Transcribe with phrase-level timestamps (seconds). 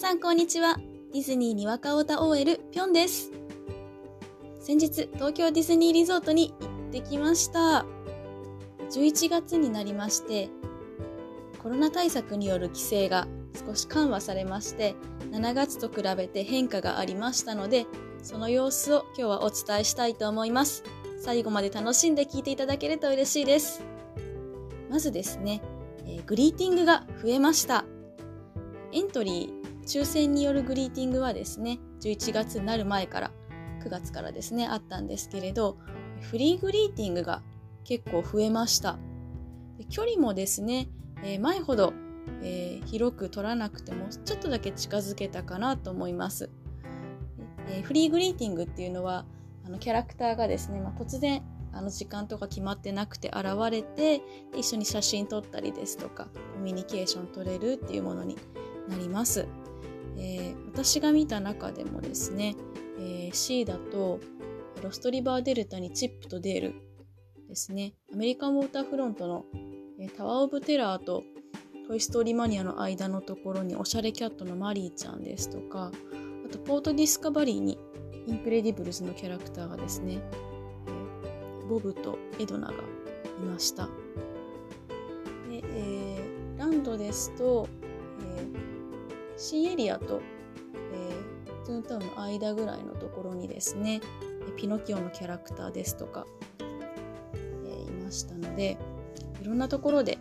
[0.00, 0.78] さんこんにちは。
[1.12, 3.30] ディズニーにわかおた OL ぴょんです。
[4.58, 7.84] 先日、東京ディズニーリゾートに行ってきました。
[8.90, 10.48] 11月になりまして、
[11.62, 13.28] コロナ対策による規制が
[13.66, 14.94] 少し緩和されまして、
[15.32, 17.84] 7月と比べて変化がありましたので、
[18.22, 20.82] その様子を今日はお伝えしたいと思います。
[21.18, 23.82] 最後まで楽しんで聞いていただけると嬉しいです。
[24.88, 25.60] まずですね、
[26.06, 27.84] えー、グリーティングが増えました。
[28.92, 33.30] エントリー、抽選によるグリーティングはですね、11月になる前から、
[33.84, 35.78] 9月からですね、あったんですけれど、
[36.20, 37.42] フリーグリーティングが
[37.84, 38.98] 結構増えました。
[39.88, 40.88] 距離もですね、
[41.22, 41.92] えー、前ほど、
[42.42, 46.50] えー、広く取らなくてもちょっとだけ近づけたかなと思います。
[47.68, 49.24] えー、フリーグリーティングっていうのは
[49.64, 54.22] あのキャラクターがですね、まあ、突然あの時間とか決まってなくて現れて
[54.56, 58.36] 一緒に写真撮ったりですとかコミュニケーション取れるっていうものに
[58.88, 59.46] なります。
[60.16, 62.56] えー、私が見た中でもですね、
[62.98, 64.20] えー、C だと
[64.82, 66.74] ロストリバーデルタにチップとデール
[67.48, 69.44] ですねアメリカンウォーターフロントの、
[70.00, 71.22] えー、タワー・オブ・テラーと
[71.86, 75.90] トイ・ストーリーマニアの間のところにおしゃれキャットのマリーちゃんですとか
[76.46, 77.78] あとポートディスカバリーに
[78.26, 80.20] インクレディブルズのキャラクターがですね、
[80.86, 82.76] えー、ボブとエドナがい
[83.44, 83.86] ました。
[85.48, 87.66] でえー、ランドですと、
[88.36, 88.69] えー、
[89.40, 90.20] 新エリアと、
[90.92, 94.02] えー、トゥーンタウンの間ぐらいのところにですね
[94.58, 96.26] ピノキオのキャラクターですとか、
[97.64, 98.76] えー、いましたので
[99.40, 100.18] いろんなところで、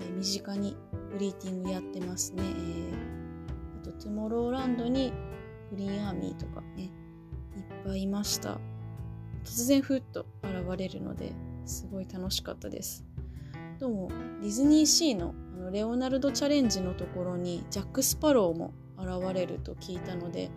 [0.00, 0.76] えー、身近に
[1.12, 5.14] グリーティングやってますね、えー、あとトゥモローランドに
[5.70, 6.90] グリーンアーミーとかねいっ
[7.86, 8.58] ぱいいました。
[9.42, 11.32] 突然ふっと現れるので
[11.64, 13.06] すごい楽しかったです。
[13.78, 14.08] どうも
[14.42, 20.50] ディズニーシーののレオナルドチャレンジのところにジャック・スパローも現れると聞いたので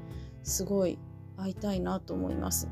[0.43, 0.97] すごい
[1.37, 2.67] 会いたいなと思います。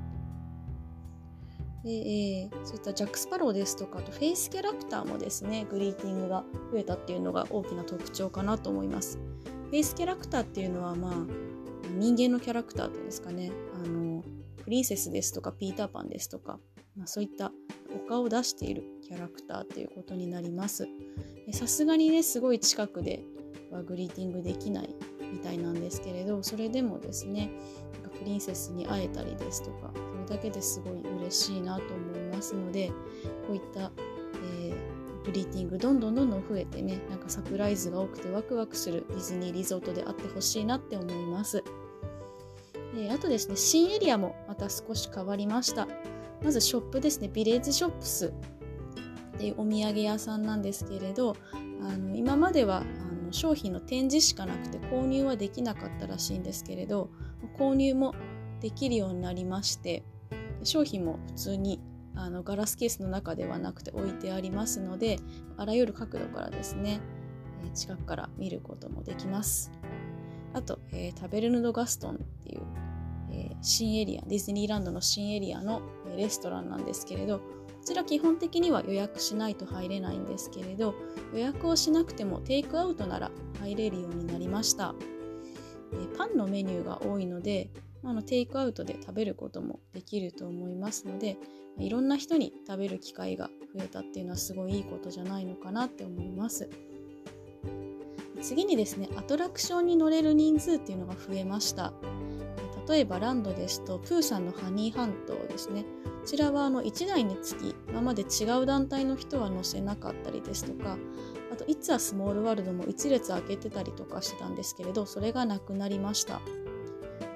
[1.84, 9.18] で、えー、そういったジャック・スパローですとかあとフェイスキャラクターもですねグリーティングが増えたっていうのが大きな特徴かなと思います。
[9.69, 11.13] フェイスキャラクターっていうのはまあ
[11.98, 14.24] 人間のキャラクターっていうんですかねあの
[14.63, 16.59] プリンセスですとかピーターパンですとか、
[16.96, 17.52] まあ、そういった
[17.96, 20.88] お顔を出しているキャラクターっていうことになります。
[21.53, 23.23] さすがにねすごい近くで
[23.72, 24.95] はグリーティングできない
[25.31, 27.51] みたいなんですけれどそれでもですね
[27.94, 32.89] なんかプリンセスに会えたりですとかそれだけですごい嬉しいなと思いますので
[33.47, 33.91] こういった、
[34.59, 41.63] えー、グリーティングどんどんどんどん増えてねなんかサプライズが多くてワクワクするディズニーリゾートであってほしいなって思います。
[42.97, 45.88] えあとですね新エリアもまた少し変わりました。
[46.44, 48.33] まずショップですねビレッジショップス
[49.41, 51.35] っていうお土産屋さんなんですけれど
[51.81, 52.84] あの今まではあ
[53.25, 57.09] の商品の展示しかなくて購入はできなかったらしいんですけれど
[57.57, 58.13] 購入も
[58.59, 60.03] できるようになりまして
[60.63, 61.81] 商品も普通に
[62.13, 65.18] あのガラスケースの中ではなくて置いてありますので
[65.57, 67.01] あらゆる角度からですね
[67.74, 69.72] 近くから見ることもできます。
[70.53, 72.62] あと、えー、タベルヌ・ド・ガストンっていう、
[73.31, 75.81] えー、新エリアディズニーランドの新エリアの
[76.18, 77.41] レストランなんですけれど
[77.81, 80.94] ちら基本的には予約しないと入れないんですけれど
[81.34, 84.96] 予約をしなくてもテイクアウトなら入れるようになりました、
[86.18, 87.69] パンのメニューが多いので
[88.03, 91.38] あのテイクアウトで食べることもできると思いますので
[91.78, 96.69] いろんな人に食べる機会が増えたっていうのはすごいいいことじゃないのかなって思います。
[98.42, 101.94] 次にですねアトラクションに乗れる人数っていうのが増えました。
[102.90, 105.86] 例えばランドですとプーさんのハニーハントですね。
[106.22, 110.96] こちらはあの1台につき今まで違う団体の人は乗せなかったりですとか
[111.52, 116.40] あと「いつはスモールワールド」も1列空けてたりとかしてたんですけれどそれがなくなりました。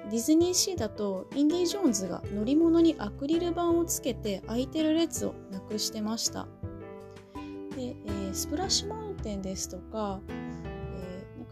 [0.08, 6.46] ディズニーシーだとインディ・ジョーンズが乗り物にアクリル板をつけて空いてる列をなくしてました。
[7.74, 10.20] で、えー、スプラッシュマウンテンですとか、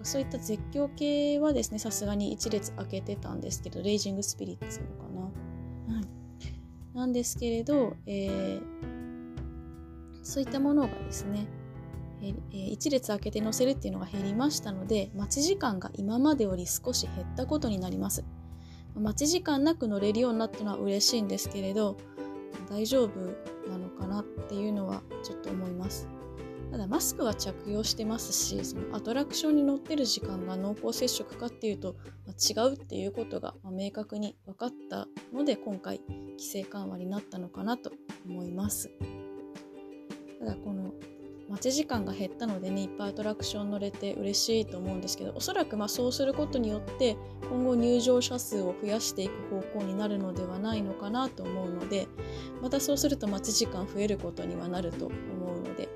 [0.05, 5.04] そういった絶叫系はですねさすがに1列空けてたんですけどレイジング・スピリッツのか、
[6.95, 8.61] なんですけれど、えー、
[10.23, 11.47] そういったものがですね、
[12.23, 18.25] えー、一列空けて載せるっていうのが減りましたので待ち時間が今までより少し減ったことになります。
[18.95, 21.97] 待ち時間なく乗れるようになったのは嬉しいんですけれど
[22.71, 23.19] 大丈夫
[23.69, 26.07] なのかなっていうのはちょっと思います。
[26.71, 31.97] ただマスクは着用してますしそのアトラクションに乗ってる時間が濃厚接触かっていうと、
[32.39, 37.93] 違うっていうことが、明確に分かったので今回規制緩和になったのかなと
[38.27, 38.91] 思います
[40.41, 40.93] ただこの
[41.49, 47.17] 待ち時間が減ったのでねいっぱいアトラクション乗れて嬉しいと思うんですけどおそらくまそうすることによって
[47.51, 52.09] 今後入場者数を増やしていく方向になるのではないのかなと思うので
[52.63, 55.15] またそうすると待ち時間増えることにはなると思
[55.57, 55.89] うので、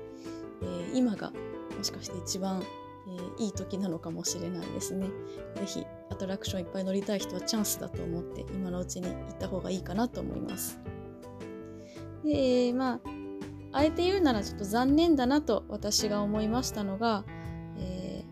[0.61, 1.31] えー、今が
[1.77, 2.63] もしかして一番、
[3.07, 5.07] えー、いい時なのかもしれないですね。
[5.55, 10.79] 是非アトラクションいっぱい乗りたい人はチャンスだと思って今のうちに行った方がいいかなと思います。
[12.23, 12.99] でまあ
[13.71, 17.23] あえて言うならちょっと残念だなと私が思いましたのが、
[17.77, 18.25] え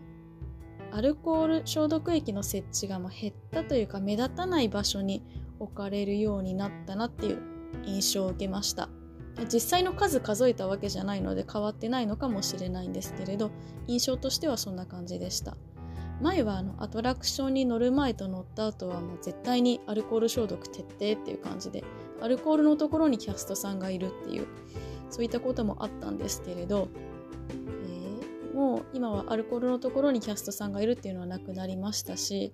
[0.90, 5.22] ー、アルコール消毒液の設置がま減ったというか目立たない場所に
[5.60, 7.42] 置かれるようになったなっていう
[7.84, 8.88] 印象を受けました
[9.52, 13.52] 実際の数数えたわけじゃないので変わってないのかもしれないんですけれど
[13.86, 15.56] 印象としてはそんな感じでした
[16.20, 21.84] 前はあのアトラクションに乗る前と乗った後はもう絶対にアルコール消毒徹底っていう感じで
[22.20, 24.46] アルコールのところにキャストさんがいるっていう
[25.10, 26.88] そういったこともあったんですけれど、
[27.50, 32.52] えー、もう今はアルコールのところにキャストさんがいるっていうのはなくなりましたし、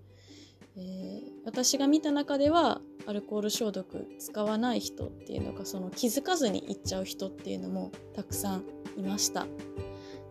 [0.77, 8.65] えー、私が見た中ではアルコール消毒使わない人っていうのがその気づかずに行っちゃう人っていうのもたくさん
[8.97, 9.47] いました。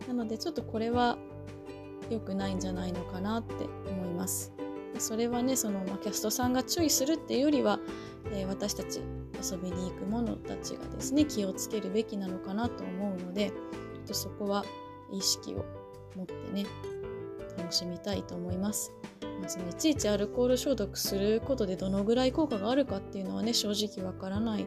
[0.08, 1.18] なのでちょっとこれは
[2.10, 3.54] 良くないんじゃないのかなって
[3.88, 4.52] 思います
[4.98, 7.80] それはねその、キャストさんが注意するっていうよりは、
[8.32, 9.00] えー、私たち
[9.42, 13.52] 遊びに行く者たちがですね気をつけるべきなのかなと思うので
[14.06, 14.64] とそこは
[15.12, 15.64] 意識を
[16.16, 16.66] 持ってね
[17.58, 18.92] 楽しみたいと思います。
[19.40, 24.66] まあ、そのいちいちアルコール消毒することでどのぐらい効果があるかっていうのはね正直わからない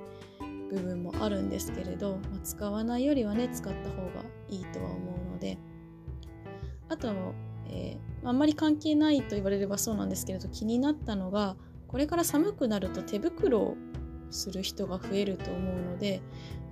[0.70, 5.58] 部分もあるんですけれど、まあ、使わないよりはね使った方がいいとは思うので
[6.90, 7.08] あと、
[7.70, 11.56] えー、あんまり関係ないと言われればそうなんですけれど気になったのが
[11.88, 13.78] これから寒くなると手袋を
[14.30, 16.22] する人が増えると思うので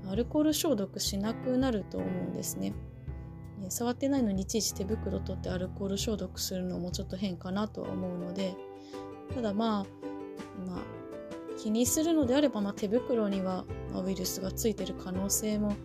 [0.09, 2.73] アルコール消毒しなくなると思うんですね。
[3.69, 8.55] 触ってないのにいちいち手袋取ってアルコール消毒するのもちょっと変かなとは思うので
[9.33, 10.79] ただまあ、まあ、
[11.57, 13.65] 気にするのであれば、まあ、手袋には
[14.05, 15.75] ウイルスがついてる可能性も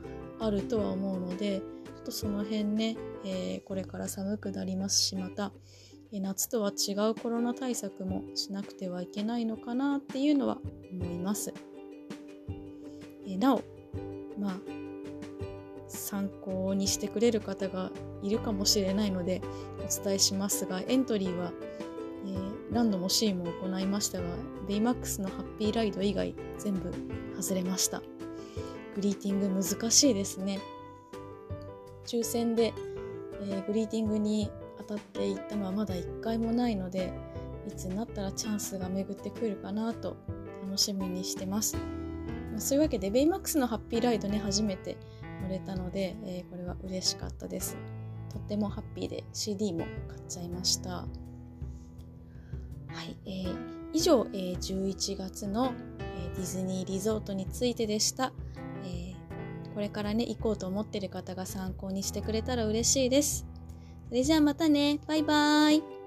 [0.40, 1.62] あるとは思うので
[2.00, 5.52] っとその辺ね、えー、これから寒くなりますしまた
[6.12, 10.58] 夏とは違うコロナ対策もしなくてはいけないのかなっていうのは
[10.92, 11.54] 思います。
[13.28, 13.62] えなお、
[14.36, 14.54] まあ、
[15.86, 17.92] 参考にしてくれる方が
[18.22, 19.40] いるかもしれないので
[19.78, 21.52] お伝えしますが、エントリーは、
[22.26, 24.24] えー、ランドもシーも行いましたが、
[24.66, 26.92] ベイマックスのハッピーライド以外全部
[27.40, 28.02] 外れました。
[28.96, 30.58] グリーティング難しいですね。
[32.06, 32.72] 抽選で、
[33.42, 37.12] えー、グリーティングに当たっていったのはまだ1回もないので
[37.68, 40.16] いつになったらチャンスが巡ってくるかなと
[40.62, 41.76] 楽しみにしてます。
[42.58, 44.98] そういうわけでベイマックスのハッピーライドね初めて
[45.42, 47.76] 乗れたので、えー、これは嬉しかったです。
[48.30, 50.90] とってもハッピーで CD も買っちゃいました。
[50.90, 51.06] は
[53.04, 53.56] い、えー、
[53.92, 58.32] 以上、えー、11月の、えー、ディズニーリゾートについてでした。
[59.80, 63.46] これからね行こうと思ってる方が参考にしてくれたら嬉しいです。
[64.08, 65.00] それじゃあまたね。
[65.06, 65.99] バイバーイ。